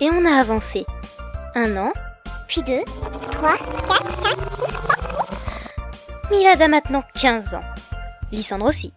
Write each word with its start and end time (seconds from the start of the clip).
Et 0.00 0.10
on 0.10 0.24
a 0.24 0.38
avancé. 0.38 0.86
Un 1.54 1.76
an, 1.76 1.92
Puis 2.48 2.62
deux, 2.62 2.82
trois, 3.32 3.56
quatre, 3.86 4.22
cinq. 4.22 4.36
Milad 6.30 6.60
a 6.62 6.68
maintenant 6.68 7.02
15 7.20 7.54
ans. 7.54 7.64
Lysandre 8.32 8.66
aussi. 8.66 8.92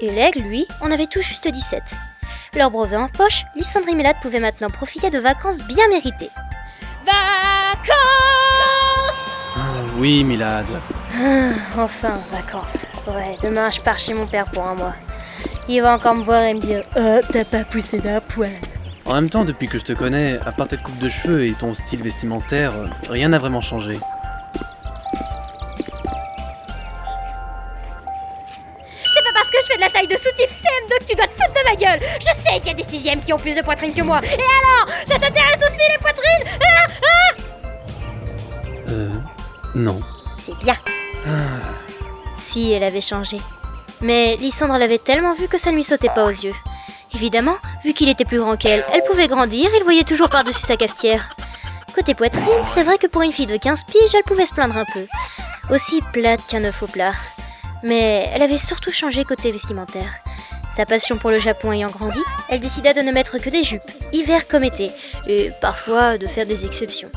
Et 0.00 0.10
l'aigle, 0.10 0.40
lui, 0.40 0.66
en 0.80 0.90
avait 0.92 1.06
tout 1.06 1.20
juste 1.22 1.48
17. 1.48 1.82
Leur 2.56 2.70
brevet 2.70 2.96
en 2.96 3.08
poche, 3.08 3.42
Lysandre 3.56 3.88
et 3.88 3.94
Milad 3.94 4.16
pouvaient 4.22 4.38
maintenant 4.40 4.70
profiter 4.70 5.10
de 5.10 5.18
vacances 5.18 5.58
bien 5.66 5.88
méritées. 5.88 6.30
Vacances 7.04 7.94
Ah, 9.56 9.82
oui, 9.98 10.22
Milad. 10.24 10.66
Ah, 11.14 11.50
Enfin, 11.82 12.20
vacances. 12.30 12.86
Ouais, 13.06 13.36
demain 13.42 13.70
je 13.70 13.80
pars 13.80 13.98
chez 13.98 14.14
mon 14.14 14.26
père 14.26 14.44
pour 14.46 14.64
un 14.66 14.74
mois. 14.74 14.94
Il 15.68 15.82
va 15.82 15.94
encore 15.94 16.14
me 16.14 16.22
voir 16.22 16.42
et 16.42 16.54
me 16.54 16.60
dire 16.60 16.84
Oh, 16.96 17.18
t'as 17.32 17.44
pas 17.44 17.64
poussé 17.64 17.98
d'un 17.98 18.20
poil. 18.20 18.50
En 19.08 19.14
même 19.14 19.30
temps, 19.30 19.44
depuis 19.44 19.66
que 19.68 19.78
je 19.78 19.84
te 19.84 19.92
connais, 19.94 20.38
à 20.44 20.52
part 20.52 20.68
ta 20.68 20.76
coupe 20.76 20.98
de 20.98 21.08
cheveux 21.08 21.46
et 21.46 21.52
ton 21.54 21.72
style 21.72 22.02
vestimentaire, 22.02 22.72
rien 23.08 23.28
n'a 23.30 23.38
vraiment 23.38 23.62
changé. 23.62 23.98
C'est 28.84 29.22
pas 29.24 29.32
parce 29.34 29.50
que 29.50 29.56
je 29.62 29.66
fais 29.66 29.76
de 29.76 29.80
la 29.80 29.88
taille 29.88 30.06
de 30.06 30.16
soutif 30.16 30.50
CM2 30.50 30.98
que 31.00 31.04
tu 31.08 31.14
dois 31.16 31.26
te 31.26 31.32
foutre 31.32 31.54
de 31.54 31.64
ma 31.70 31.76
gueule 31.76 32.00
Je 32.20 32.26
sais 32.26 32.58
qu'il 32.58 32.66
y 32.66 32.70
a 32.70 32.74
des 32.74 32.84
sixièmes 32.84 33.22
qui 33.22 33.32
ont 33.32 33.38
plus 33.38 33.54
de 33.56 33.62
poitrine 33.62 33.94
que 33.94 34.02
moi 34.02 34.20
Et 34.22 34.28
alors 34.28 34.88
Ça 35.08 35.14
t'intéresse 35.18 35.56
aussi 35.56 35.80
les 35.90 35.98
poitrines 35.98 36.60
Euh. 38.90 39.10
Non. 39.74 40.00
C'est 40.44 40.56
bien 40.58 40.76
Si, 42.36 42.72
elle 42.72 42.82
avait 42.82 43.00
changé. 43.00 43.38
Mais 44.00 44.36
Lysandre 44.36 44.78
l'avait 44.78 44.98
tellement 44.98 45.34
vu 45.34 45.48
que 45.48 45.58
ça 45.58 45.70
ne 45.70 45.76
lui 45.76 45.84
sautait 45.84 46.08
pas 46.14 46.24
aux 46.24 46.30
yeux. 46.30 46.54
Évidemment, 47.14 47.56
vu 47.84 47.92
qu'il 47.92 48.08
était 48.08 48.24
plus 48.24 48.38
grand 48.38 48.56
qu'elle, 48.56 48.84
elle 48.92 49.04
pouvait 49.04 49.28
grandir 49.28 49.70
le 49.78 49.84
voyait 49.84 50.04
toujours 50.04 50.28
par-dessus 50.28 50.66
sa 50.66 50.76
cafetière. 50.76 51.30
Côté 51.94 52.14
poitrine, 52.14 52.44
c'est 52.74 52.82
vrai 52.82 52.98
que 52.98 53.06
pour 53.06 53.22
une 53.22 53.32
fille 53.32 53.46
de 53.46 53.56
15 53.56 53.84
piges, 53.84 54.14
elle 54.14 54.22
pouvait 54.22 54.46
se 54.46 54.52
plaindre 54.52 54.76
un 54.76 54.84
peu. 54.84 55.06
Aussi 55.70 56.00
plate 56.12 56.46
qu'un 56.46 56.64
œuf 56.64 56.82
au 56.82 56.86
plat. 56.86 57.12
Mais 57.82 58.30
elle 58.32 58.42
avait 58.42 58.58
surtout 58.58 58.92
changé 58.92 59.24
côté 59.24 59.50
vestimentaire. 59.50 60.10
Sa 60.76 60.86
passion 60.86 61.16
pour 61.16 61.30
le 61.30 61.38
Japon 61.38 61.72
ayant 61.72 61.88
grandi, 61.88 62.20
elle 62.48 62.60
décida 62.60 62.92
de 62.92 63.00
ne 63.00 63.10
mettre 63.10 63.38
que 63.38 63.50
des 63.50 63.64
jupes, 63.64 63.82
hiver 64.12 64.46
comme 64.46 64.62
été, 64.62 64.92
et 65.26 65.50
parfois 65.60 66.18
de 66.18 66.28
faire 66.28 66.46
des 66.46 66.66
exceptions. 66.66 67.10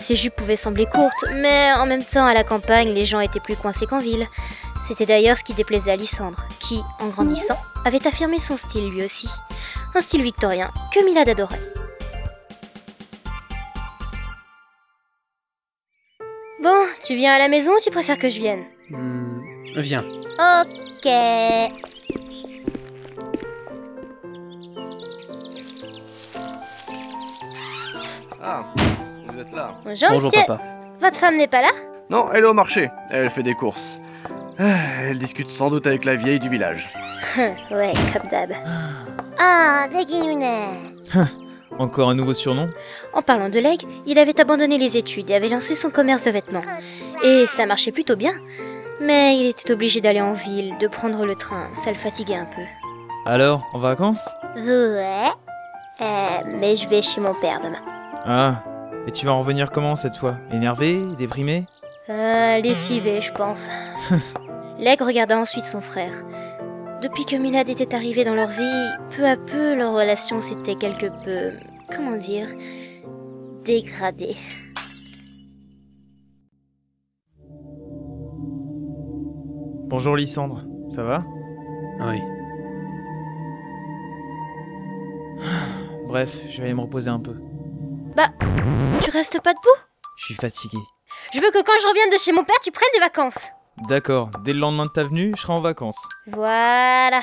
Ces 0.00 0.16
jupes 0.16 0.34
pouvaient 0.34 0.56
sembler 0.56 0.86
courtes, 0.86 1.24
mais 1.34 1.72
en 1.74 1.86
même 1.86 2.02
temps, 2.02 2.26
à 2.26 2.34
la 2.34 2.42
campagne, 2.42 2.88
les 2.88 3.04
gens 3.04 3.20
étaient 3.20 3.38
plus 3.38 3.54
coincés 3.54 3.86
qu'en 3.86 3.98
ville. 3.98 4.26
C'était 4.90 5.06
d'ailleurs 5.06 5.38
ce 5.38 5.44
qui 5.44 5.54
déplaisait 5.54 5.92
à 5.92 5.96
Lysandre, 5.96 6.42
qui, 6.58 6.82
en 6.98 7.06
grandissant, 7.06 7.56
avait 7.84 8.04
affirmé 8.08 8.40
son 8.40 8.56
style 8.56 8.88
lui 8.90 9.04
aussi. 9.04 9.28
Un 9.94 10.00
style 10.00 10.20
victorien 10.20 10.68
que 10.92 11.04
Milad 11.04 11.28
adorait. 11.28 11.60
Bon, 16.60 16.74
tu 17.04 17.14
viens 17.14 17.34
à 17.34 17.38
la 17.38 17.46
maison 17.46 17.70
ou 17.70 17.80
tu 17.80 17.92
préfères 17.92 18.18
que 18.18 18.28
je 18.28 18.40
vienne? 18.40 18.64
Hmm, 18.90 19.38
viens. 19.76 20.02
Ok. 20.02 21.06
Ah, 28.42 28.64
vous 29.28 29.38
êtes 29.38 29.52
là. 29.52 29.76
Bonjour, 29.84 30.08
Bonjour 30.10 30.30
monsieur. 30.32 30.46
papa. 30.48 30.60
Votre 31.00 31.16
femme 31.16 31.36
n'est 31.36 31.46
pas 31.46 31.62
là? 31.62 31.70
Non, 32.10 32.32
elle 32.32 32.42
est 32.42 32.48
au 32.48 32.54
marché. 32.54 32.90
Elle 33.12 33.30
fait 33.30 33.44
des 33.44 33.54
courses. 33.54 34.00
Ah, 34.62 35.04
Elle 35.08 35.18
discute 35.18 35.48
sans 35.48 35.70
doute 35.70 35.86
avec 35.86 36.04
la 36.04 36.16
vieille 36.16 36.38
du 36.38 36.48
village. 36.48 36.90
Ouais, 37.70 37.92
comme 38.12 38.28
d'hab. 38.30 38.52
Ah, 39.38 39.86
des 39.90 40.04
guinounets. 40.04 40.92
Encore 41.78 42.10
un 42.10 42.14
nouveau 42.14 42.34
surnom? 42.34 42.68
En 43.14 43.22
parlant 43.22 43.48
de 43.48 43.58
Leg, 43.58 43.80
il 44.04 44.18
avait 44.18 44.38
abandonné 44.38 44.76
les 44.76 44.96
études 44.98 45.30
et 45.30 45.34
avait 45.34 45.48
lancé 45.48 45.76
son 45.76 45.88
commerce 45.90 46.24
de 46.24 46.30
vêtements. 46.30 46.62
Et 47.24 47.46
ça 47.46 47.64
marchait 47.64 47.92
plutôt 47.92 48.16
bien. 48.16 48.32
Mais 49.00 49.38
il 49.38 49.46
était 49.46 49.72
obligé 49.72 50.02
d'aller 50.02 50.20
en 50.20 50.32
ville, 50.32 50.76
de 50.78 50.86
prendre 50.88 51.24
le 51.24 51.34
train, 51.34 51.68
ça 51.72 51.90
le 51.90 51.96
fatiguait 51.96 52.36
un 52.36 52.44
peu. 52.44 52.62
Alors, 53.24 53.66
en 53.72 53.78
vacances? 53.78 54.28
Ouais. 54.56 55.30
Euh, 56.02 56.28
mais 56.46 56.76
je 56.76 56.86
vais 56.86 57.00
chez 57.00 57.20
mon 57.20 57.34
père 57.34 57.60
demain. 57.62 57.80
Ah, 58.26 58.62
et 59.06 59.10
tu 59.12 59.24
vas 59.24 59.32
en 59.32 59.40
revenir 59.40 59.70
comment 59.70 59.96
cette 59.96 60.16
fois? 60.18 60.36
Énervé? 60.52 61.00
Déprimé? 61.16 61.64
Euh, 62.10 62.60
lessivé, 62.60 63.22
je 63.22 63.32
pense. 63.32 63.68
Leg 64.80 64.98
regarda 65.02 65.38
ensuite 65.38 65.66
son 65.66 65.82
frère. 65.82 66.24
Depuis 67.02 67.26
que 67.26 67.36
Milad 67.36 67.68
était 67.68 67.94
arrivé 67.94 68.24
dans 68.24 68.34
leur 68.34 68.48
vie, 68.48 68.88
peu 69.14 69.26
à 69.26 69.36
peu, 69.36 69.74
leur 69.74 69.92
relation 69.92 70.40
s'était 70.40 70.74
quelque 70.74 71.08
peu. 71.22 71.58
comment 71.94 72.16
dire 72.16 72.48
dégradée. 73.62 74.36
Bonjour 79.90 80.16
Lysandre, 80.16 80.64
ça 80.94 81.02
va? 81.02 81.24
Oui. 82.00 82.18
Bref, 86.06 86.38
je 86.48 86.56
vais 86.56 86.64
aller 86.64 86.74
me 86.74 86.80
reposer 86.80 87.10
un 87.10 87.20
peu. 87.20 87.36
Tu 89.02 89.10
restes 89.10 89.40
pas 89.42 89.52
debout? 89.52 89.82
Je 90.16 90.24
suis 90.24 90.34
fatigué. 90.34 90.78
Je 91.34 91.40
veux 91.40 91.50
que 91.50 91.62
quand 91.62 91.78
je 91.82 91.86
revienne 91.86 92.10
de 92.10 92.18
chez 92.18 92.32
mon 92.32 92.44
père, 92.44 92.56
tu 92.62 92.70
prennes 92.70 92.88
des 92.94 93.00
vacances. 93.00 93.50
D'accord, 93.88 94.30
dès 94.44 94.52
le 94.52 94.60
lendemain 94.60 94.84
de 94.84 94.90
ta 94.90 95.02
venue, 95.02 95.32
je 95.36 95.42
serai 95.42 95.54
en 95.54 95.60
vacances. 95.62 96.06
Voilà. 96.26 97.22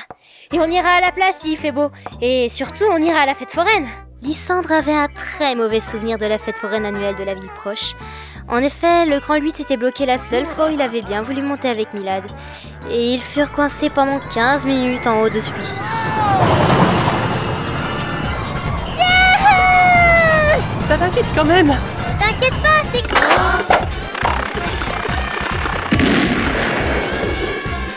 Et 0.52 0.58
on 0.58 0.66
ira 0.66 0.88
à 0.88 1.00
la 1.00 1.12
place 1.12 1.38
s'il 1.38 1.56
fait 1.56 1.72
beau. 1.72 1.90
Et 2.20 2.48
surtout, 2.48 2.84
on 2.90 2.98
ira 2.98 3.20
à 3.20 3.26
la 3.26 3.34
fête 3.34 3.52
foraine. 3.52 3.86
Lysandre 4.22 4.72
avait 4.72 4.94
un 4.94 5.06
très 5.08 5.54
mauvais 5.54 5.80
souvenir 5.80 6.18
de 6.18 6.26
la 6.26 6.38
fête 6.38 6.58
foraine 6.58 6.84
annuelle 6.84 7.14
de 7.14 7.22
la 7.22 7.34
ville 7.34 7.52
proche. 7.54 7.94
En 8.48 8.58
effet, 8.58 9.06
le 9.06 9.20
grand 9.20 9.36
8 9.36 9.56
s'était 9.56 9.76
bloqué 9.76 10.06
la 10.06 10.18
seule 10.18 10.46
fois 10.46 10.68
où 10.68 10.72
il 10.72 10.82
avait 10.82 11.02
bien 11.02 11.22
voulu 11.22 11.42
monter 11.42 11.68
avec 11.68 11.94
Milad. 11.94 12.24
Et 12.90 13.14
ils 13.14 13.22
furent 13.22 13.52
coincés 13.52 13.90
pendant 13.90 14.18
15 14.18 14.64
minutes 14.64 15.06
en 15.06 15.20
haut 15.20 15.28
de 15.28 15.40
celui-ci. 15.40 15.80
Ça 20.88 20.96
va 20.96 21.08
vite 21.08 21.26
quand 21.36 21.44
même 21.44 21.76
T'inquiète 22.18 22.54
pas, 22.62 22.82
c'est 22.92 23.87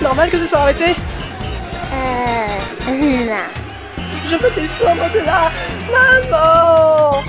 C'est 0.01 0.07
normal 0.07 0.31
que 0.31 0.39
ce 0.39 0.47
soit 0.47 0.57
arrêté 0.57 0.95
Euh. 1.94 2.47
Non. 2.89 3.44
Je 4.25 4.35
veux 4.35 4.50
descendre 4.50 5.12
de 5.13 5.19
là 5.19 5.51
Maman 5.91 7.22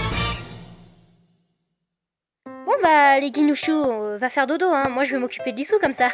Bon 2.47 2.73
bah, 2.83 3.21
les 3.21 3.31
guinouchous, 3.31 4.17
va 4.17 4.31
faire 4.31 4.47
dodo, 4.47 4.71
hein. 4.73 4.85
Moi, 4.89 5.05
je 5.05 5.13
vais 5.13 5.19
m'occuper 5.21 5.53
de 5.53 5.59
Lissou 5.59 5.79
comme 5.83 5.93
ça. 5.93 6.09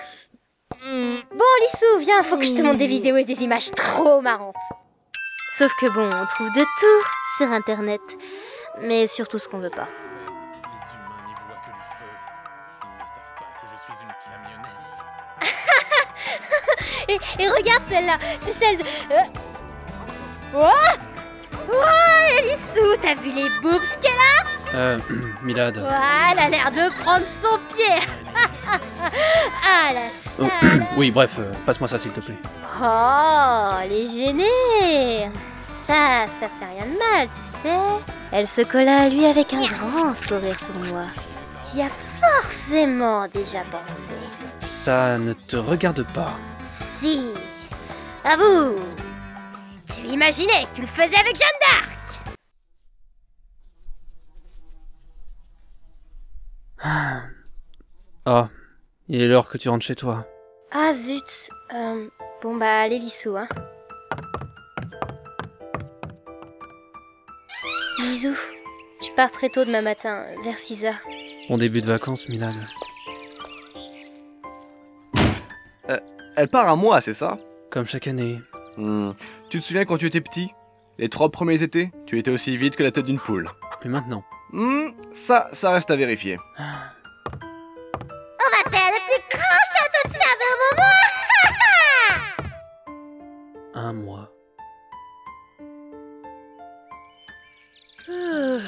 Bon, 0.82 1.44
Lissou, 1.62 1.98
viens, 2.00 2.24
faut 2.24 2.36
que 2.36 2.44
je 2.44 2.56
te 2.56 2.62
montre 2.62 2.78
des 2.78 2.88
vidéos 2.88 3.16
et 3.18 3.24
des 3.24 3.44
images 3.44 3.70
trop 3.70 4.20
marrantes. 4.20 4.56
Sauf 5.56 5.72
que 5.80 5.86
bon, 5.94 6.10
on 6.12 6.26
trouve 6.26 6.52
de 6.54 6.62
tout 6.62 7.06
sur 7.36 7.52
Internet. 7.52 8.00
Mais 8.80 9.06
surtout 9.06 9.38
ce 9.38 9.48
qu'on 9.48 9.58
veut 9.58 9.70
pas. 9.70 9.86
Que 13.60 13.66
je 13.72 13.76
suis 13.82 13.92
une 14.02 14.14
camionnette. 14.24 14.96
Et, 17.08 17.18
et 17.42 17.48
regarde 17.48 17.82
celle-là, 17.88 18.18
c'est 18.42 18.58
celle 18.58 18.76
de... 18.78 18.82
Euh... 18.82 19.22
Oh 20.54 20.98
Oh, 21.70 22.38
Elissou, 22.38 22.96
t'as 23.00 23.14
vu 23.14 23.30
les 23.30 23.48
boobs 23.60 23.82
qu'elle 24.00 24.12
a? 24.12 24.76
Euh, 24.76 24.98
Milad. 25.42 25.82
Oh, 25.82 25.86
Elle 26.32 26.38
a 26.38 26.48
l'air 26.48 26.70
de 26.70 27.02
prendre 27.02 27.24
son 27.42 27.58
pied 27.74 27.94
Ah, 29.64 29.92
la 29.92 30.00
Oh, 30.40 30.48
oui, 30.96 31.10
bref, 31.10 31.32
euh, 31.38 31.52
passe-moi 31.66 31.88
ça 31.88 31.98
s'il 31.98 32.12
te 32.12 32.20
plaît. 32.20 32.36
Oh, 32.80 33.70
elle 33.82 33.92
est 33.92 34.06
gênée 34.06 35.30
Ça, 35.86 36.26
ça 36.40 36.48
fait 36.48 36.66
rien 36.74 36.86
de 36.86 36.98
mal, 36.98 37.28
tu 37.28 37.60
sais 37.62 37.78
Elle 38.32 38.46
se 38.46 38.60
colla 38.62 39.02
à 39.02 39.08
lui 39.08 39.24
avec 39.26 39.52
un 39.52 39.66
grand 39.66 40.14
sourire 40.14 40.60
sournois. 40.60 41.06
Tu 41.62 41.78
y 41.78 41.82
as 41.82 41.88
forcément 42.34 43.26
déjà 43.28 43.60
pensé. 43.70 44.08
Ça 44.60 45.18
ne 45.18 45.32
te 45.32 45.56
regarde 45.56 46.04
pas. 46.14 46.32
Si 46.98 47.32
Avoue 48.24 48.76
Tu 49.94 50.00
imaginais 50.08 50.64
que 50.66 50.74
tu 50.76 50.80
le 50.82 50.86
faisais 50.86 51.16
avec 51.16 51.36
Jeanne 51.36 51.48
d'Arc 51.60 51.88
Oh, 58.26 58.44
il 59.08 59.22
est 59.22 59.28
l'heure 59.28 59.48
que 59.48 59.56
tu 59.58 59.68
rentres 59.68 59.84
chez 59.86 59.94
toi. 59.94 60.26
Ah 60.70 60.92
zut 60.92 61.50
Euh, 61.74 62.08
Bon 62.42 62.56
bah, 62.56 62.80
allez 62.82 62.98
Lissou, 62.98 63.36
hein. 63.36 63.48
Bisous. 67.98 68.36
Je 69.02 69.10
pars 69.16 69.30
très 69.30 69.48
tôt 69.48 69.64
demain 69.64 69.80
matin, 69.82 70.24
vers 70.44 70.56
6h. 70.56 70.92
Bon 71.48 71.56
début 71.56 71.80
de 71.80 71.86
vacances, 71.86 72.28
Milad. 72.28 72.54
Elle 76.36 76.48
part 76.48 76.68
un 76.68 76.76
mois, 76.76 77.00
c'est 77.00 77.14
ça? 77.14 77.36
Comme 77.70 77.86
chaque 77.86 78.06
année. 78.06 78.38
Hmm. 78.76 79.10
Tu 79.50 79.58
te 79.58 79.64
souviens 79.64 79.84
quand 79.84 79.98
tu 79.98 80.06
étais 80.06 80.20
petit? 80.20 80.52
Les 80.98 81.08
trois 81.08 81.30
premiers 81.30 81.62
étés, 81.64 81.90
tu 82.06 82.16
étais 82.18 82.30
aussi 82.30 82.56
vite 82.56 82.76
que 82.76 82.84
la 82.84 82.92
tête 82.92 83.06
d'une 83.06 83.18
poule. 83.18 83.50
Plus 83.80 83.90
maintenant. 83.90 84.22
Hmm, 84.52 84.90
ça, 85.10 85.46
ça 85.52 85.72
reste 85.72 85.90
à 85.90 85.96
vérifier. 85.96 86.38
On 86.58 86.62
va 86.62 86.68
faire 88.70 88.92
le 88.92 89.00
plus 89.08 89.20
grand 89.36 89.62
château 89.74 90.08
de 90.08 90.12
saveur 90.12 90.54
au 90.70 90.74
monde 92.44 92.54
Un 93.86 93.92
mois. 93.94 94.30
Euh, 98.08 98.60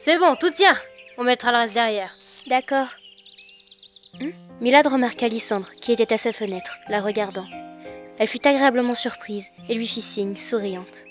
C'est 0.00 0.18
bon, 0.18 0.34
tout 0.34 0.50
tient. 0.50 0.74
On 1.16 1.22
mettra 1.22 1.52
le 1.52 1.58
reste 1.58 1.74
derrière. 1.74 2.16
D'accord. 2.48 2.88
Hmm 4.20 4.30
Milad 4.60 4.86
remarqua 4.86 5.28
Lysandre, 5.28 5.70
qui 5.80 5.92
était 5.92 6.12
à 6.12 6.18
sa 6.18 6.32
fenêtre, 6.32 6.78
la 6.88 7.00
regardant. 7.00 7.46
Elle 8.18 8.28
fut 8.28 8.46
agréablement 8.46 8.94
surprise 8.94 9.50
et 9.68 9.74
lui 9.74 9.86
fit 9.86 10.02
signe, 10.02 10.36
souriante. 10.36 11.04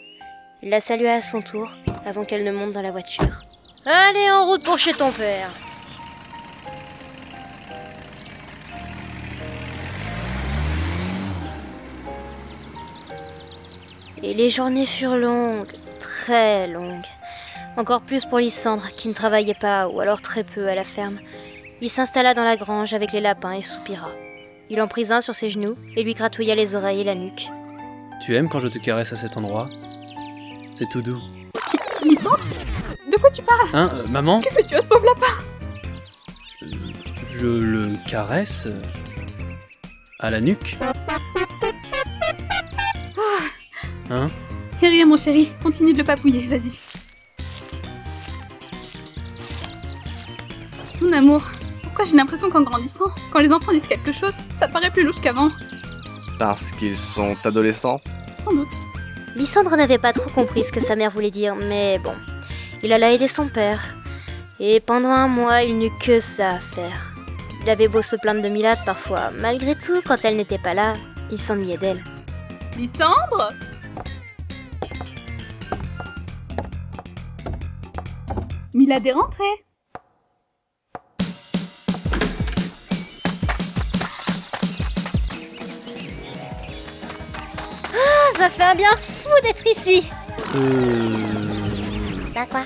Il 0.61 0.69
la 0.69 0.79
salua 0.81 1.13
à 1.13 1.21
son 1.21 1.41
tour, 1.41 1.69
avant 2.05 2.23
qu'elle 2.23 2.44
ne 2.44 2.51
monte 2.51 2.71
dans 2.71 2.81
la 2.81 2.91
voiture. 2.91 3.41
Allez, 3.85 4.31
en 4.31 4.45
route 4.45 4.63
pour 4.63 4.79
chez 4.79 4.94
ton 4.94 5.11
père. 5.11 5.51
Et 14.21 14.33
les 14.33 14.49
journées 14.49 14.85
furent 14.85 15.17
longues, 15.17 15.73
très 15.99 16.67
longues. 16.67 17.06
Encore 17.75 18.01
plus 18.01 18.25
pour 18.25 18.37
Lysandre, 18.37 18.91
qui 18.95 19.07
ne 19.07 19.13
travaillait 19.13 19.55
pas, 19.55 19.87
ou 19.87 19.99
alors 19.99 20.21
très 20.21 20.43
peu, 20.43 20.67
à 20.67 20.75
la 20.75 20.83
ferme. 20.83 21.19
Il 21.81 21.89
s'installa 21.89 22.33
dans 22.33 22.43
la 22.43 22.55
grange 22.55 22.93
avec 22.93 23.11
les 23.11 23.19
lapins 23.19 23.53
et 23.53 23.63
soupira. 23.63 24.09
Il 24.69 24.79
en 24.81 24.87
prit 24.87 25.11
un 25.11 25.21
sur 25.21 25.33
ses 25.33 25.49
genoux 25.49 25.75
et 25.95 26.03
lui 26.03 26.13
gratouilla 26.13 26.55
les 26.55 26.75
oreilles 26.75 27.01
et 27.01 27.03
la 27.03 27.15
nuque. 27.15 27.49
Tu 28.23 28.35
aimes 28.35 28.47
quand 28.47 28.59
je 28.59 28.67
te 28.67 28.77
caresse 28.77 29.11
à 29.11 29.17
cet 29.17 29.37
endroit? 29.37 29.67
C'est 30.75 30.87
tout 30.89 31.01
doux. 31.01 31.19
Lysandre? 32.03 32.45
De 33.11 33.17
quoi 33.17 33.31
tu 33.31 33.41
parles? 33.41 33.67
Hein, 33.73 33.89
euh, 33.95 34.07
maman? 34.07 34.41
Que 34.41 34.51
fais-tu 34.51 34.75
à 34.75 34.81
ce 34.81 34.87
pauvre 34.87 35.05
lapin? 35.05 35.33
Je 37.35 37.47
le 37.47 37.89
caresse 38.07 38.67
euh, 38.67 38.81
à 40.19 40.29
la 40.29 40.39
nuque. 40.39 40.77
Hein? 44.11 44.27
Et 44.81 44.87
rien, 44.87 45.05
mon 45.05 45.17
chéri, 45.17 45.49
continue 45.61 45.93
de 45.93 45.97
le 45.97 46.03
papouiller, 46.03 46.45
vas-y. 46.47 46.79
Amour, 51.13 51.42
pourquoi 51.83 52.06
j'ai 52.06 52.15
l'impression 52.15 52.50
qu'en 52.50 52.62
grandissant, 52.62 53.06
quand 53.31 53.39
les 53.39 53.54
enfants 53.54 53.71
disent 53.71 53.88
quelque 53.88 54.12
chose, 54.12 54.33
ça 54.60 54.68
paraît 54.68 54.92
plus 54.92 55.04
louche 55.04 55.21
qu'avant? 55.21 55.50
Parce 56.39 56.71
qu'ils 56.71 56.98
sont 56.98 57.38
adolescents? 57.44 58.00
Sans 58.36 58.54
doute. 58.54 58.74
Lysandre 59.36 59.75
n'avait 59.77 59.98
pas 59.98 60.13
trop 60.13 60.30
compris 60.30 60.63
ce 60.63 60.71
que 60.71 60.80
sa 60.80 60.95
mère 60.95 61.12
voulait 61.12 61.31
dire, 61.31 61.56
mais 61.56 62.00
bon, 62.00 62.13
il 62.83 62.92
alla 62.92 63.12
aider 63.12 63.27
son 63.27 63.48
père. 63.48 63.95
Et 64.60 64.80
pendant 64.80 65.10
un 65.10 65.27
mois, 65.27 65.63
il 65.63 65.77
n'eut 65.77 65.92
que 66.00 66.19
ça 66.19 66.50
à 66.50 66.60
faire. 66.60 67.13
Il 67.63 67.69
avait 67.69 67.88
beau 67.88 68.01
se 68.01 68.16
plaindre 68.16 68.42
de 68.42 68.50
Milad 68.50 68.80
parfois, 68.86 69.31
malgré 69.39 69.75
tout, 69.75 70.01
quand 70.06 70.18
elle 70.24 70.36
n'était 70.36 70.57
pas 70.57 70.74
là, 70.74 70.94
il 71.31 71.39
s'ennuyait 71.39 71.77
d'elle. 71.77 72.04
Lysandre? 72.77 73.51
Milad 78.74 79.06
est 79.06 79.13
rentré 79.13 79.44
un 88.73 88.75
bien 88.75 88.95
fou 88.97 89.29
d'être 89.43 89.65
ici 89.67 90.09
Euh... 90.55 91.17
Bah 92.33 92.45
quoi? 92.49 92.61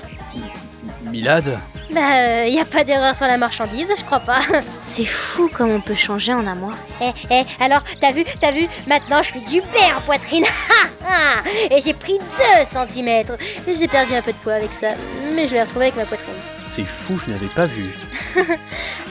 Milad? 1.02 1.58
Bah, 1.90 2.46
y 2.46 2.58
a 2.58 2.64
pas 2.64 2.84
d'erreur 2.84 3.14
sur 3.14 3.26
la 3.26 3.36
marchandise, 3.36 3.88
je 3.96 4.04
crois 4.04 4.20
pas. 4.20 4.40
C'est 4.86 5.04
fou 5.04 5.50
comme 5.54 5.70
on 5.70 5.80
peut 5.80 5.94
changer 5.94 6.32
en 6.32 6.46
un 6.46 6.54
mois. 6.54 6.74
Eh, 7.00 7.12
eh, 7.30 7.42
alors, 7.60 7.82
t'as 8.00 8.12
vu, 8.12 8.24
t'as 8.40 8.52
vu? 8.52 8.66
Maintenant, 8.86 9.22
je 9.22 9.32
fais 9.32 9.40
du 9.40 9.60
B 9.60 9.76
en 9.96 10.00
poitrine 10.02 10.44
Ha, 11.04 11.06
ha 11.06 11.74
Et 11.74 11.80
j'ai 11.80 11.94
pris 11.94 12.18
2 12.18 12.24
cm 12.64 13.36
J'ai 13.66 13.88
perdu 13.88 14.14
un 14.14 14.22
peu 14.22 14.32
de 14.32 14.36
poids 14.38 14.54
avec 14.54 14.72
ça, 14.72 14.88
mais 15.34 15.48
je 15.48 15.54
l'ai 15.54 15.62
retrouvé 15.62 15.86
avec 15.86 15.96
ma 15.96 16.04
poitrine. 16.04 16.34
C'est 16.66 16.84
fou, 16.84 17.18
je 17.18 17.30
n'avais 17.30 17.46
pas 17.46 17.66
vu. 17.66 17.86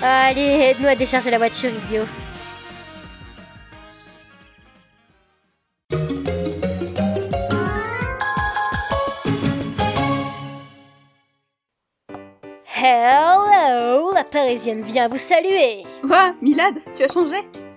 Allez, 0.03 0.71
aide-nous 0.71 0.87
à 0.87 0.95
décharger 0.95 1.31
la 1.31 1.37
voiture, 1.37 1.69
idiot. 1.69 2.05
Hello, 12.89 14.13
la 14.13 14.23
parisienne 14.23 14.81
vient 14.81 15.09
vous 15.09 15.17
saluer. 15.17 15.83
Ouais, 16.05 16.31
Milad, 16.41 16.75
tu 16.95 17.03
as 17.03 17.11
changé? 17.11 17.35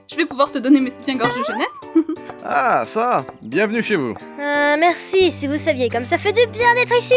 Je 0.09 0.15
vais 0.15 0.25
pouvoir 0.25 0.53
te 0.53 0.59
donner 0.59 0.79
mes 0.79 0.93
soutiens-gorge 0.93 1.37
de 1.37 1.43
jeunesse 1.43 1.81
Ah, 2.45 2.85
ça 2.87 3.25
Bienvenue 3.43 3.83
chez 3.83 3.97
vous. 3.97 4.15
Euh, 4.39 4.77
merci, 4.79 5.33
si 5.33 5.49
vous 5.49 5.59
saviez 5.59 5.89
comme 5.89 6.05
ça 6.05 6.17
fait 6.17 6.33
du 6.33 6.47
bien 6.53 6.73
d'être 6.77 6.97
ici. 6.97 7.17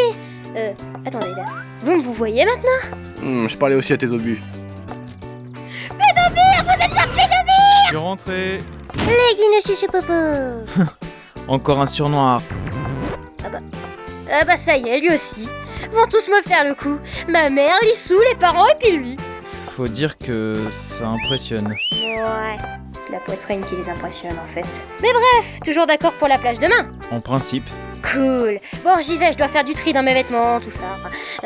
Euh, 0.55 0.73
attendez 1.05 1.35
là. 1.37 1.45
Vous 1.81 1.91
me 1.91 2.01
vous 2.01 2.13
voyez 2.13 2.45
maintenant? 2.45 2.97
Hmm, 3.21 3.47
je 3.47 3.55
parlais 3.59 3.75
aussi 3.75 3.93
à 3.93 3.97
tes 3.97 4.09
obus. 4.09 4.41
Je 7.83 7.87
suis 7.89 7.97
rentré. 7.97 8.59
Les 9.05 9.35
guinées 9.35 9.61
chiche 9.63 9.85
popo 9.85 10.13
Encore 11.47 11.79
un 11.79 11.85
surnoir. 11.85 12.41
Ah 14.31 14.45
bah 14.45 14.57
ça 14.57 14.77
y 14.77 14.89
est, 14.89 14.99
lui 14.99 15.13
aussi. 15.13 15.47
Vont 15.91 16.07
tous 16.09 16.29
me 16.29 16.41
faire 16.41 16.63
le 16.63 16.73
coup. 16.73 16.97
Ma 17.27 17.49
mère, 17.49 17.75
Lissou, 17.83 18.15
les 18.29 18.35
parents 18.35 18.67
et 18.67 18.75
puis 18.79 18.91
lui. 18.91 19.17
Faut 19.75 19.87
dire 19.87 20.17
que 20.17 20.67
ça 20.69 21.07
impressionne. 21.07 21.67
Ouais, 21.91 22.57
c'est 22.93 23.11
la 23.11 23.19
poitrine 23.19 23.63
qui 23.65 23.75
les 23.75 23.89
impressionne 23.89 24.37
en 24.43 24.47
fait. 24.47 24.65
Mais 25.01 25.09
bref, 25.11 25.59
toujours 25.65 25.87
d'accord 25.87 26.13
pour 26.13 26.27
la 26.27 26.37
plage 26.37 26.59
demain 26.59 26.91
En 27.11 27.21
principe. 27.21 27.65
Cool. 28.11 28.59
Bon, 28.83 28.99
j'y 29.01 29.17
vais, 29.17 29.31
je 29.31 29.37
dois 29.37 29.47
faire 29.47 29.63
du 29.63 29.73
tri 29.73 29.93
dans 29.93 30.03
mes 30.03 30.13
vêtements, 30.13 30.59
tout 30.59 30.69
ça. 30.71 30.83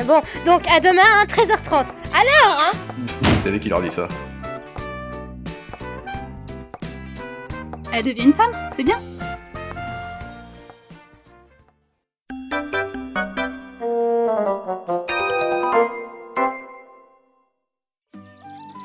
Bon, 0.04 0.22
donc 0.46 0.64
à 0.70 0.80
demain, 0.80 1.02
hein, 1.04 1.26
13h30. 1.28 1.74
Alors, 2.14 2.60
hein 2.60 2.78
C'est 3.42 3.52
lui 3.52 3.60
qui 3.60 3.70
leur 3.70 3.82
dit 3.82 3.92
ça. 3.92 4.08
Elle 7.94 8.04
devient 8.04 8.24
une 8.26 8.34
femme, 8.34 8.52
c'est 8.76 8.84
bien 8.84 9.00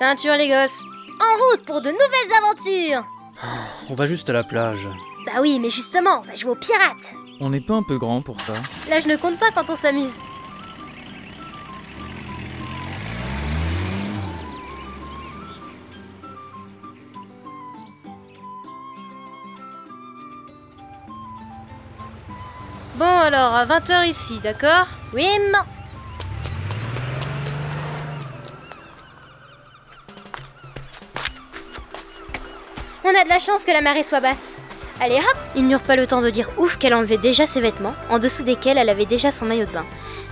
Ceinture 0.02 0.34
les 0.34 0.48
gosses. 0.48 0.82
En 1.20 1.52
route 1.52 1.64
pour 1.64 1.80
de 1.80 1.88
nouvelles 1.88 2.36
aventures 2.42 3.04
On 3.88 3.94
va 3.94 4.06
juste 4.06 4.28
à 4.28 4.32
la 4.32 4.42
plage. 4.42 4.88
Bah 5.24 5.40
oui, 5.40 5.60
mais 5.60 5.70
justement, 5.70 6.18
on 6.18 6.22
va 6.22 6.34
jouer 6.34 6.50
aux 6.50 6.56
pirates. 6.56 7.14
On 7.40 7.50
n'est 7.50 7.60
pas 7.60 7.74
un 7.74 7.84
peu 7.84 7.98
grand 7.98 8.20
pour 8.20 8.40
ça. 8.40 8.54
Là, 8.90 8.98
je 8.98 9.06
ne 9.06 9.14
compte 9.14 9.38
pas 9.38 9.52
quand 9.54 9.70
on 9.70 9.76
s'amuse. 9.76 10.10
Bon 22.96 23.04
alors, 23.04 23.54
à 23.54 23.66
20h 23.66 24.08
ici, 24.08 24.40
d'accord? 24.42 24.88
Oui, 25.14 25.28
On 33.12 33.20
a 33.20 33.24
de 33.24 33.28
la 33.28 33.40
chance 33.40 33.64
que 33.64 33.72
la 33.72 33.80
marée 33.82 34.04
soit 34.04 34.20
basse. 34.20 34.54
Allez 35.00 35.16
hop 35.16 35.36
Ils 35.54 35.66
n'eurent 35.66 35.82
pas 35.82 35.96
le 35.96 36.06
temps 36.06 36.22
de 36.22 36.30
dire 36.30 36.48
ouf 36.56 36.78
qu'elle 36.78 36.94
enlevait 36.94 37.18
déjà 37.18 37.46
ses 37.46 37.60
vêtements, 37.60 37.94
en 38.08 38.18
dessous 38.18 38.42
desquels 38.42 38.78
elle 38.78 38.88
avait 38.88 39.06
déjà 39.06 39.30
son 39.30 39.44
maillot 39.44 39.66
de 39.66 39.70
bain. 39.72 39.84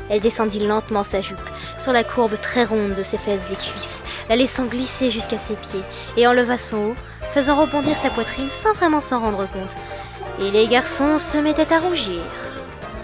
Elle 0.08 0.20
descendit 0.20 0.66
lentement 0.66 1.02
sa 1.02 1.20
jupe, 1.20 1.40
sur 1.78 1.92
la 1.92 2.04
courbe 2.04 2.40
très 2.40 2.64
ronde 2.64 2.94
de 2.94 3.02
ses 3.02 3.18
fesses 3.18 3.52
et 3.52 3.56
cuisses, 3.56 4.02
la 4.28 4.36
laissant 4.36 4.64
glisser 4.64 5.10
jusqu'à 5.10 5.38
ses 5.38 5.54
pieds, 5.54 5.82
et 6.16 6.26
enleva 6.26 6.56
son 6.56 6.76
haut, 6.78 6.94
faisant 7.32 7.56
rebondir 7.56 7.96
sa 7.98 8.08
poitrine 8.10 8.48
sans 8.62 8.72
vraiment 8.72 9.00
s'en 9.00 9.20
rendre 9.20 9.46
compte. 9.50 9.76
Et 10.40 10.50
les 10.50 10.66
garçons 10.66 11.18
se 11.18 11.38
mettaient 11.38 11.72
à 11.72 11.80
rougir. 11.80 12.22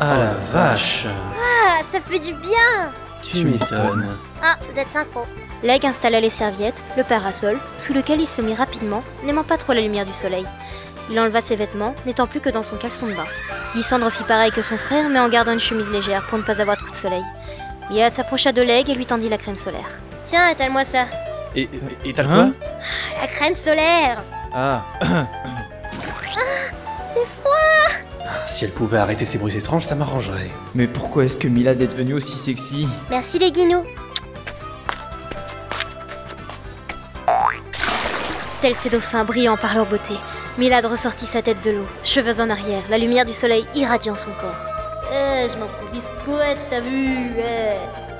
Ah 0.00 0.16
la 0.16 0.34
vache 0.52 1.04
Ah, 1.38 1.80
ça 1.92 2.00
fait 2.00 2.18
du 2.18 2.32
bien 2.34 2.92
Tu 3.22 3.44
m'étonnes. 3.44 4.16
Ah, 4.42 4.56
vous 4.70 4.78
êtes 4.78 4.88
synchro. 4.90 5.26
Leg 5.62 5.84
installa 5.86 6.20
les 6.20 6.30
serviettes, 6.30 6.82
le 6.96 7.02
parasol, 7.04 7.58
sous 7.78 7.92
lequel 7.94 8.20
il 8.20 8.26
se 8.26 8.40
mit 8.42 8.54
rapidement, 8.54 9.02
n'aimant 9.24 9.42
pas 9.44 9.56
trop 9.56 9.72
la 9.72 9.80
lumière 9.80 10.06
du 10.06 10.12
soleil. 10.12 10.44
Il 11.10 11.18
enleva 11.18 11.40
ses 11.40 11.56
vêtements, 11.56 11.94
n'étant 12.04 12.26
plus 12.26 12.40
que 12.40 12.50
dans 12.50 12.62
son 12.62 12.76
caleçon 12.76 13.06
de 13.06 13.12
bain. 13.14 13.24
Lysandre 13.74 14.10
fit 14.10 14.24
pareil 14.24 14.50
que 14.50 14.62
son 14.62 14.76
frère, 14.76 15.08
mais 15.08 15.18
en 15.20 15.28
gardant 15.28 15.52
une 15.52 15.60
chemise 15.60 15.88
légère 15.90 16.26
pour 16.28 16.38
ne 16.38 16.42
pas 16.42 16.60
avoir 16.60 16.76
de 16.76 16.82
coup 16.82 16.90
de 16.90 16.96
soleil. 16.96 17.22
Milad 17.90 18.12
s'approcha 18.12 18.52
de 18.52 18.62
Leg 18.62 18.88
et 18.90 18.94
lui 18.94 19.06
tendit 19.06 19.28
la 19.28 19.38
crème 19.38 19.56
solaire. 19.56 19.88
Tiens, 20.24 20.48
étale-moi 20.50 20.84
ça. 20.84 21.04
Et, 21.54 21.62
et- 21.62 21.70
et 22.10 22.12
t'as 22.12 22.22
le 22.24 22.28
Hein 22.30 22.52
quoi? 22.58 22.68
La 23.20 23.26
crème 23.28 23.54
solaire 23.54 24.22
Ah, 24.54 24.84
Si 28.46 28.64
elle 28.64 28.70
pouvait 28.72 28.98
arrêter 28.98 29.24
ces 29.24 29.38
bruits 29.38 29.56
étranges, 29.56 29.84
ça 29.84 29.94
m'arrangerait. 29.94 30.50
Mais 30.74 30.86
pourquoi 30.86 31.24
est-ce 31.24 31.36
que 31.36 31.48
Milad 31.48 31.80
est 31.80 31.86
devenue 31.86 32.14
aussi 32.14 32.36
sexy? 32.38 32.88
Merci 33.10 33.38
les 33.38 33.50
guinous. 33.52 33.82
Tels 38.60 38.74
ces 38.74 38.88
dauphins 38.88 39.24
brillants 39.24 39.58
par 39.58 39.74
leur 39.74 39.84
beauté, 39.84 40.14
Milad 40.56 40.86
ressortit 40.86 41.26
sa 41.26 41.42
tête 41.42 41.62
de 41.62 41.72
l'eau, 41.72 41.86
cheveux 42.02 42.40
en 42.40 42.48
arrière, 42.48 42.82
la 42.88 42.96
lumière 42.96 43.26
du 43.26 43.34
soleil 43.34 43.66
irradiant 43.74 44.16
son 44.16 44.30
corps. 44.30 44.56
Eh, 45.12 45.46
je 45.50 45.56
m'improvise 45.58 46.08
poète, 46.24 46.58
t'as 46.70 46.80
vu 46.80 47.32
eh. 47.38 47.76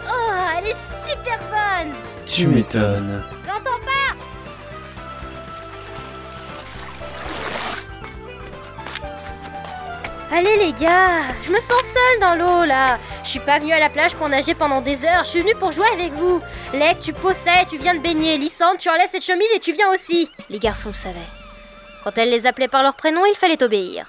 Oh, 0.08 0.32
elle 0.58 0.66
est 0.68 0.76
super 1.06 1.38
bonne 1.50 1.94
Tu 2.26 2.46
m'étonnes. 2.46 3.24
J'entends 3.40 3.80
pas 3.80 4.14
Allez 10.36 10.56
les 10.58 10.72
gars, 10.74 11.22
je 11.46 11.50
me 11.50 11.60
sens 11.60 11.82
seule 11.82 12.20
dans 12.20 12.34
l'eau 12.34 12.66
là. 12.66 12.98
Je 13.24 13.30
suis 13.30 13.40
pas 13.40 13.58
venue 13.58 13.72
à 13.72 13.80
la 13.80 13.88
plage 13.88 14.14
pour 14.14 14.28
nager 14.28 14.54
pendant 14.54 14.82
des 14.82 15.04
heures, 15.04 15.24
je 15.24 15.30
suis 15.30 15.40
venue 15.40 15.54
pour 15.54 15.72
jouer 15.72 15.86
avec 15.94 16.12
vous. 16.12 16.40
Lec, 16.74 16.98
tu 17.00 17.12
possèdes, 17.12 17.68
tu 17.68 17.78
viens 17.78 17.94
de 17.94 18.00
baigner. 18.00 18.36
Lysandre, 18.38 18.78
tu 18.78 18.88
enlèves 18.88 19.08
cette 19.10 19.24
chemise 19.24 19.48
et 19.54 19.60
tu 19.60 19.72
viens 19.72 19.90
aussi. 19.92 20.28
Les 20.50 20.58
garçons 20.58 20.88
le 20.88 20.94
savaient. 20.94 21.14
Quand 22.04 22.16
elle 22.18 22.30
les 22.30 22.46
appelait 22.46 22.68
par 22.68 22.82
leur 22.82 22.94
prénom, 22.94 23.24
il 23.26 23.34
fallait 23.34 23.62
obéir. 23.62 24.06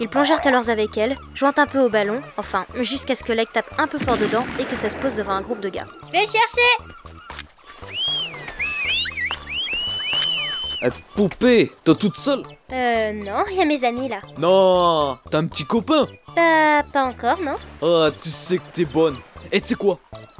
Ils 0.00 0.08
plongèrent 0.08 0.44
alors 0.46 0.68
avec 0.68 0.96
elle, 0.96 1.16
jouant 1.34 1.52
un 1.56 1.66
peu 1.66 1.78
au 1.80 1.88
ballon, 1.88 2.20
enfin, 2.36 2.66
jusqu'à 2.80 3.14
ce 3.14 3.22
que 3.22 3.32
Lec 3.32 3.52
tape 3.52 3.70
un 3.78 3.86
peu 3.86 3.98
fort 3.98 4.16
dedans 4.18 4.44
et 4.58 4.64
que 4.64 4.76
ça 4.76 4.90
se 4.90 4.96
pose 4.96 5.14
devant 5.14 5.32
un 5.32 5.42
groupe 5.42 5.60
de 5.60 5.68
gars. 5.68 5.86
Je 6.08 6.12
vais 6.12 6.20
le 6.22 6.26
chercher 6.26 6.96
Eh, 10.82 10.88
poupée, 11.14 11.72
t'es 11.84 11.94
toute 11.94 12.16
seule? 12.18 12.42
Euh, 12.72 13.12
non, 13.12 13.44
il 13.50 13.56
y 13.56 13.62
a 13.62 13.64
mes 13.64 13.82
amis 13.84 14.08
là. 14.08 14.20
Non, 14.38 15.18
t'as 15.30 15.38
un 15.38 15.46
petit 15.46 15.64
copain? 15.64 16.06
Pas, 16.34 16.82
pas 16.92 17.04
encore, 17.04 17.38
non 17.40 17.56
Ah, 17.82 18.10
tu 18.10 18.28
sais 18.28 18.58
que 18.58 18.64
t'es 18.74 18.84
bonne. 18.84 19.16
Et 19.52 19.60
tu 19.60 19.68
sais 19.68 19.74
quoi? 19.74 19.98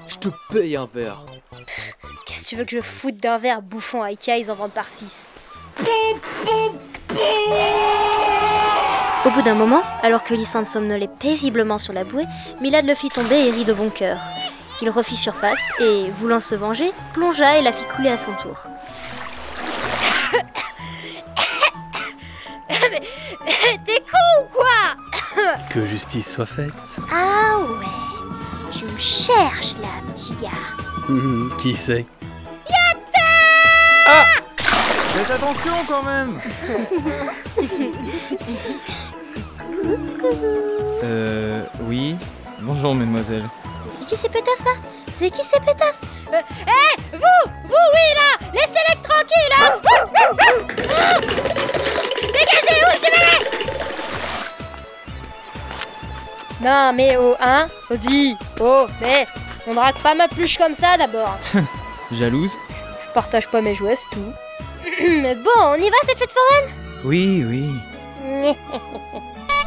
Je 0.08 0.16
te 0.16 0.28
paye 0.52 0.76
un 0.76 0.88
verre. 0.92 1.25
Qu'est-ce 2.26 2.42
que 2.42 2.48
tu 2.48 2.56
veux 2.56 2.64
que 2.64 2.76
je 2.76 2.80
foute 2.80 3.16
d'un 3.16 3.38
verre 3.38 3.62
bouffon 3.62 4.02
à 4.02 4.06
Ikea, 4.06 4.38
ils 4.38 4.50
en 4.50 4.54
vendent 4.54 4.72
par 4.72 4.86
6 4.88 5.28
Au 9.25 9.30
bout 9.30 9.42
d'un 9.42 9.54
moment, 9.54 9.82
alors 10.02 10.25
que 10.25 10.34
Lysandre 10.34 10.66
somnolait 10.66 11.08
paisiblement 11.08 11.78
sur 11.78 11.92
la 11.92 12.04
bouée, 12.04 12.26
Milad 12.60 12.84
le 12.86 12.94
fit 12.94 13.08
tomber 13.08 13.46
et 13.46 13.50
rit 13.50 13.64
de 13.64 13.72
bon 13.72 13.90
cœur. 13.90 14.18
Il 14.82 14.90
refit 14.90 15.16
surface 15.16 15.60
et, 15.80 16.10
voulant 16.18 16.40
se 16.40 16.54
venger, 16.54 16.92
plongea 17.14 17.58
et 17.58 17.62
la 17.62 17.72
fit 17.72 17.84
couler 17.94 18.10
à 18.10 18.16
son 18.16 18.32
tour. 18.34 18.66
T'es 23.86 24.00
con 24.00 24.42
ou 24.42 24.46
quoi? 24.52 24.96
Que 25.70 25.86
justice 25.86 26.34
soit 26.34 26.46
faite. 26.46 26.72
Ah 27.12 27.58
ouais 27.58 28.05
cherches 29.26 29.75
là, 29.80 29.88
petit 30.14 30.35
gars. 30.37 30.50
Hum, 31.09 31.52
Qui 31.59 31.75
sait? 31.75 32.04
Faites 35.14 35.30
attention 35.30 35.73
quand 35.88 36.02
même! 36.02 36.38
Euh, 41.04 41.62
oui. 41.83 42.16
Bonjour, 42.61 42.95
mademoiselle. 42.95 43.45
C'est 43.92 44.06
qui 44.06 44.16
ces 44.16 44.28
pétasses 44.28 44.64
là? 44.64 44.73
C'est 45.18 45.30
qui 45.30 45.42
ces 45.45 45.61
pétasses? 45.61 46.00
Euh, 46.33 46.40
Hé! 46.66 46.97
Vous! 47.12 47.50
Vous 47.64 47.75
oui 47.95 48.14
là! 48.16 48.38
Laissez-les 48.52 48.97
tranquilles 49.02 49.50
là 49.50 49.78
Dégagez 52.21 52.80
où 52.83 52.90
c'est 53.02 53.14
Non 56.66 56.92
mais 56.92 57.16
oh 57.16 57.37
hein 57.40 57.68
Oh 57.90 57.96
dis 57.96 58.37
Oh 58.58 58.87
mais 59.00 59.25
On 59.68 59.75
drague 59.75 59.94
pas 60.02 60.14
ma 60.14 60.26
pluche 60.26 60.58
comme 60.58 60.75
ça 60.75 60.96
d'abord. 60.99 61.38
Jalouse. 62.12 62.58
Je 63.06 63.12
partage 63.14 63.46
pas 63.46 63.61
mes 63.61 63.76
jouets 63.76 63.94
c'est 63.94 64.11
tout. 64.11 64.32
Mais 65.00 65.35
bon 65.46 65.50
on 65.62 65.75
y 65.76 65.88
va 65.88 65.96
cette 66.04 66.18
fête 66.18 66.32
foraine? 66.32 66.70
Oui, 67.04 67.44
oui. 67.49 67.70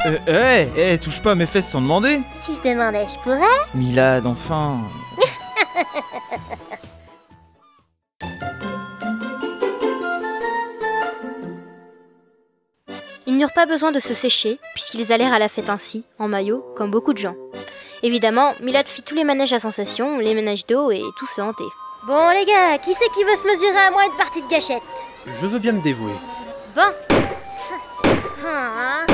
Euh, 0.06 0.68
hé, 0.78 0.94
hé, 0.94 0.98
touche 0.98 1.22
pas 1.22 1.32
à 1.32 1.36
mes 1.36 1.46
fesses 1.46 1.68
sans 1.68 1.82
demander. 1.82 2.22
Si 2.34 2.56
je 2.56 2.70
demandais 2.70 3.06
je 3.14 3.20
pourrais. 3.20 3.42
Milad, 3.76 4.26
enfin 4.26 4.78
n'eurent 13.40 13.54
pas 13.54 13.66
besoin 13.66 13.92
de 13.92 14.00
se 14.00 14.14
sécher, 14.14 14.60
puisqu'ils 14.76 15.12
allèrent 15.12 15.34
à 15.34 15.40
la 15.40 15.50
fête 15.50 15.70
ainsi, 15.70 16.04
en 16.20 16.28
maillot, 16.28 16.64
comme 16.78 16.92
beaucoup 16.92 17.14
de 17.14 17.18
gens. 17.18 17.36
Évidemment, 18.04 18.54
Milad 18.62 18.88
fit 18.88 19.02
tous 19.04 19.16
les 19.16 19.24
manèges 19.24 19.54
à 19.54 19.60
sensation, 19.60 20.20
les 20.20 20.34
manèges 20.36 20.66
d'eau 20.68 20.92
et 20.92 21.02
tout 21.18 21.26
se 21.28 21.42
hanter. 21.42 21.64
Bon 22.08 22.30
les 22.30 22.46
gars, 22.46 22.78
qui 22.78 22.94
c'est 22.94 23.10
qui 23.12 23.24
veut 23.24 23.36
se 23.36 23.46
mesurer 23.46 23.78
à 23.88 23.92
moi 23.92 24.06
une 24.06 24.18
partie 24.18 24.42
de 24.42 24.48
gâchette? 24.48 24.82
Je 25.26 25.48
veux 25.48 25.60
bien 25.60 25.74
me 25.74 25.82
dévouer. 25.82 26.14
Bon, 26.76 26.82
Ah 28.46 29.06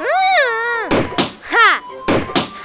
Ah 0.00 0.88
Ha 1.52 1.80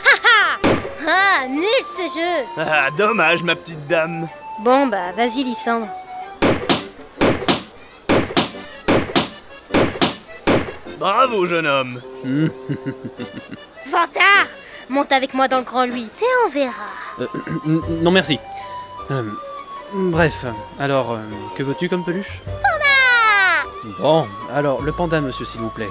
Ha 0.03 0.15
ha 0.23 0.59
Ah, 1.07 1.47
nul 1.47 1.63
ce 1.95 2.01
jeu 2.19 2.45
Ah, 2.57 2.89
dommage, 2.97 3.43
ma 3.43 3.55
petite 3.55 3.85
dame. 3.87 4.27
bon 4.63 4.87
bah 4.87 5.11
vas-y 5.15 5.43
Lysandre. 5.43 5.87
Bravo, 10.99 11.45
jeune 11.45 11.67
homme. 11.67 12.01
Vantard 13.89 14.47
Monte 14.89 15.11
avec 15.11 15.33
moi 15.33 15.47
dans 15.47 15.57
le 15.57 15.63
grand 15.63 15.85
lui, 15.85 16.03
Et 16.03 16.25
on 16.45 16.49
verra. 16.49 16.71
euh, 17.19 17.27
non 18.01 18.11
merci. 18.11 18.39
Euh, 19.11 19.23
bref, 19.93 20.45
alors, 20.79 21.11
euh, 21.13 21.17
que 21.55 21.63
veux-tu 21.63 21.89
comme 21.89 22.03
peluche? 22.05 22.41
Bon, 23.99 24.27
alors, 24.53 24.81
le 24.81 24.91
panda, 24.91 25.21
monsieur, 25.21 25.45
s'il 25.45 25.61
vous 25.61 25.69
plaît. 25.69 25.89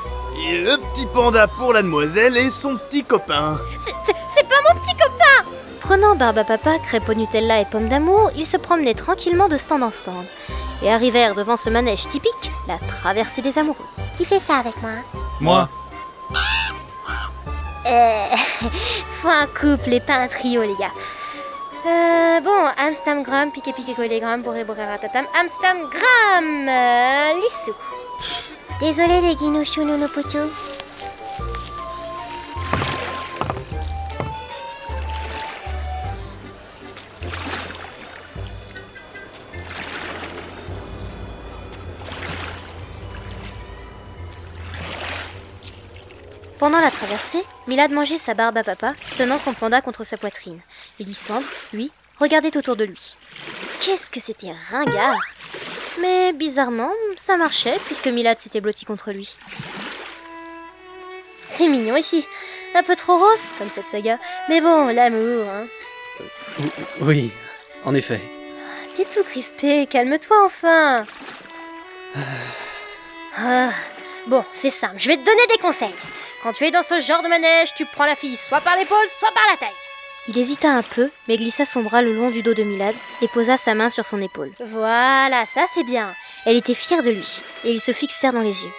Et 0.48 0.58
le 0.58 0.76
petit 0.78 1.06
panda 1.06 1.46
pour 1.46 1.72
la 1.72 1.80
demoiselle 1.82 2.36
et 2.36 2.50
son 2.50 2.76
petit 2.76 3.04
copain. 3.04 3.58
C'est- 4.04 4.42
pas 4.48 4.54
mon 4.72 4.78
petit 4.80 4.92
copain 4.94 5.50
Prenant 5.80 6.14
barbe 6.14 6.38
à 6.38 6.44
papa, 6.44 6.78
crêpe 6.78 7.08
au 7.08 7.14
Nutella 7.14 7.60
et 7.60 7.64
pommes 7.64 7.88
d'amour, 7.88 8.30
ils 8.36 8.44
se 8.46 8.56
promenaient 8.58 8.94
tranquillement 8.94 9.48
de 9.48 9.56
stand 9.56 9.82
en 9.82 9.90
stand. 9.90 10.24
Et 10.82 10.90
arrivèrent 10.90 11.34
devant 11.34 11.56
ce 11.56 11.70
manège 11.70 12.08
typique, 12.08 12.50
la 12.68 12.78
traversée 12.78 13.42
des 13.42 13.58
amoureux. 13.58 13.86
Qui 14.16 14.24
fait 14.24 14.40
ça 14.40 14.56
avec 14.58 14.80
moi 14.82 14.90
Moi 15.40 15.68
Euh... 17.86 18.24
Faut 19.20 19.28
un 19.28 19.46
couple 19.46 19.94
et 19.94 20.00
pas 20.00 20.16
un 20.16 20.28
trio 20.28 20.62
les 20.62 20.76
gars. 20.76 20.92
Euh, 21.86 22.40
bon, 22.40 22.66
Amstamgram, 22.76 23.52
piqué 23.52 23.72
piqué 23.72 23.94
collégramme, 23.94 24.42
boré 24.42 24.64
boré 24.64 24.84
ratatam, 24.84 25.24
Amstamgram, 25.38 26.68
euh, 26.68 27.32
lissou. 27.40 27.72
Désolé 28.80 29.20
les 29.20 29.36
guinouchous 29.36 29.84
nounoupouchous. 29.84 30.50
Pendant 46.66 46.80
la 46.80 46.90
traversée, 46.90 47.44
Milad 47.68 47.92
mangeait 47.92 48.18
sa 48.18 48.34
barbe 48.34 48.56
à 48.56 48.64
papa, 48.64 48.92
tenant 49.16 49.38
son 49.38 49.54
panda 49.54 49.80
contre 49.80 50.02
sa 50.02 50.16
poitrine. 50.16 50.58
Et 50.98 51.04
Lysandre, 51.04 51.46
lui, 51.72 51.92
regardait 52.18 52.56
autour 52.56 52.74
de 52.74 52.82
lui. 52.82 53.16
Qu'est-ce 53.80 54.10
que 54.10 54.18
c'était 54.18 54.50
ringard? 54.72 55.20
Mais 56.00 56.32
bizarrement, 56.32 56.90
ça 57.14 57.36
marchait 57.36 57.78
puisque 57.84 58.08
Milad 58.08 58.36
s'était 58.40 58.60
blotti 58.60 58.84
contre 58.84 59.12
lui. 59.12 59.36
C'est 61.44 61.68
mignon 61.68 61.94
ici. 61.94 62.26
Un 62.74 62.82
peu 62.82 62.96
trop 62.96 63.16
rose, 63.16 63.42
comme 63.60 63.70
cette 63.70 63.88
saga. 63.88 64.18
Mais 64.48 64.60
bon, 64.60 64.88
l'amour, 64.88 65.46
hein. 65.48 65.66
Oui, 67.00 67.30
en 67.84 67.94
effet. 67.94 68.20
T'es 68.96 69.04
tout 69.04 69.22
crispé, 69.22 69.86
calme-toi 69.86 70.44
enfin. 70.44 71.06
Ah, 73.36 73.70
Bon, 74.26 74.44
c'est 74.52 74.70
simple, 74.70 74.96
je 74.98 75.06
vais 75.06 75.16
te 75.16 75.24
donner 75.24 75.46
des 75.46 75.62
conseils. 75.62 75.94
Quand 76.46 76.52
tu 76.52 76.64
es 76.64 76.70
dans 76.70 76.84
ce 76.84 77.00
genre 77.00 77.24
de 77.24 77.28
manège, 77.28 77.74
tu 77.74 77.84
prends 77.86 78.06
la 78.06 78.14
fille 78.14 78.36
soit 78.36 78.60
par 78.60 78.76
l'épaule, 78.76 79.08
soit 79.18 79.32
par 79.32 79.42
la 79.50 79.56
taille. 79.56 79.74
Il 80.28 80.38
hésita 80.38 80.70
un 80.70 80.82
peu, 80.82 81.10
mais 81.26 81.36
glissa 81.36 81.64
son 81.64 81.82
bras 81.82 82.02
le 82.02 82.14
long 82.14 82.30
du 82.30 82.42
dos 82.42 82.54
de 82.54 82.62
Milad 82.62 82.94
et 83.20 83.26
posa 83.26 83.56
sa 83.56 83.74
main 83.74 83.90
sur 83.90 84.06
son 84.06 84.22
épaule. 84.22 84.52
Voilà, 84.64 85.44
ça 85.52 85.62
c'est 85.74 85.82
bien. 85.82 86.14
Elle 86.44 86.54
était 86.54 86.76
fière 86.76 87.02
de 87.02 87.10
lui, 87.10 87.40
et 87.64 87.72
ils 87.72 87.80
se 87.80 87.90
fixèrent 87.90 88.32
dans 88.32 88.42
les 88.42 88.62
yeux. 88.62 88.70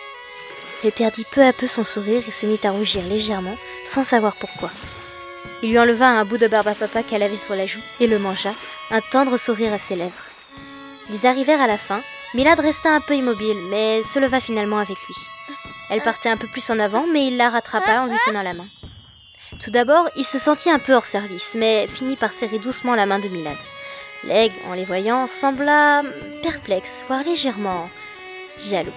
Elle 0.81 0.93
perdit 0.93 1.25
peu 1.29 1.43
à 1.43 1.51
peu 1.51 1.67
son 1.67 1.83
sourire 1.83 2.23
et 2.25 2.31
se 2.31 2.45
mit 2.45 2.61
à 2.63 2.71
rougir 2.71 3.03
légèrement, 3.03 3.57
sans 3.83 4.05
savoir 4.05 4.37
pourquoi. 4.37 4.71
Il 5.61 5.71
lui 5.71 5.77
enleva 5.77 6.07
un 6.07 6.23
bout 6.23 6.37
de 6.37 6.47
barbe 6.47 6.69
à 6.69 6.73
papa 6.73 7.03
qu'elle 7.03 7.21
avait 7.21 7.37
sur 7.37 7.57
la 7.57 7.65
joue 7.65 7.83
et 7.99 8.07
le 8.07 8.17
mangea, 8.17 8.53
un 8.91 9.01
tendre 9.01 9.35
sourire 9.35 9.73
à 9.73 9.77
ses 9.77 9.97
lèvres. 9.97 10.13
Ils 11.09 11.27
arrivèrent 11.27 11.61
à 11.61 11.67
la 11.67 11.77
fin. 11.77 12.01
Milad 12.33 12.61
resta 12.61 12.91
un 12.93 13.01
peu 13.01 13.15
immobile, 13.15 13.57
mais 13.69 14.03
se 14.03 14.19
leva 14.19 14.39
finalement 14.39 14.77
avec 14.77 14.97
lui. 15.09 15.17
Elle 15.89 16.01
partait 16.01 16.29
un 16.29 16.37
peu 16.37 16.47
plus 16.47 16.69
en 16.69 16.79
avant, 16.79 17.05
mais 17.11 17.27
il 17.27 17.37
la 17.37 17.49
rattrapa 17.49 18.01
en 18.01 18.07
lui 18.07 18.17
tenant 18.25 18.43
la 18.43 18.53
main. 18.53 18.67
Tout 19.63 19.71
d'abord, 19.71 20.09
il 20.15 20.25
se 20.25 20.37
sentit 20.37 20.69
un 20.69 20.79
peu 20.79 20.93
hors 20.93 21.05
service, 21.05 21.55
mais 21.55 21.87
finit 21.87 22.15
par 22.17 22.31
serrer 22.31 22.59
doucement 22.59 22.95
la 22.95 23.05
main 23.05 23.19
de 23.19 23.27
Milad. 23.27 23.55
L'aigle, 24.23 24.55
en 24.67 24.73
les 24.73 24.85
voyant, 24.85 25.27
sembla 25.27 26.03
perplexe, 26.43 27.05
voire 27.07 27.23
légèrement 27.23 27.89
jaloux. 28.57 28.91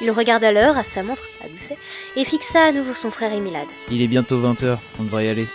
Il 0.00 0.10
regarda 0.10 0.52
l'heure 0.52 0.76
à 0.76 0.84
sa 0.84 1.02
montre, 1.02 1.26
à 1.42 1.48
Doucet, 1.48 1.78
et 2.16 2.24
fixa 2.24 2.62
à 2.62 2.72
nouveau 2.72 2.94
son 2.94 3.10
frère 3.10 3.32
et 3.32 3.40
Milad. 3.40 3.66
Il 3.90 4.02
est 4.02 4.08
bientôt 4.08 4.38
20h, 4.40 4.78
on 5.00 5.04
devrait 5.04 5.26
y 5.26 5.28
aller. 5.28 5.48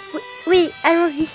Oui, 0.47 0.71
allons-y. 0.83 1.27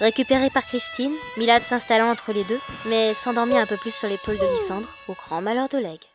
Récupéré 0.00 0.50
par 0.50 0.64
Christine, 0.64 1.12
Milad 1.36 1.62
s'installa 1.62 2.06
entre 2.06 2.32
les 2.32 2.44
deux, 2.44 2.60
mais 2.86 3.14
s'endormit 3.14 3.58
un 3.58 3.66
peu 3.66 3.76
plus 3.76 3.94
sur 3.94 4.08
l'épaule 4.08 4.38
de 4.38 4.46
Lysandre, 4.46 4.88
au 5.08 5.14
grand 5.14 5.40
malheur 5.40 5.68
de 5.68 5.78
l'aigle. 5.78 6.06